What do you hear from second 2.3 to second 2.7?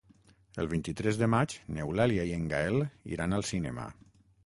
i en